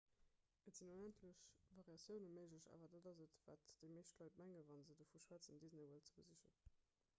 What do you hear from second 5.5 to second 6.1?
disney world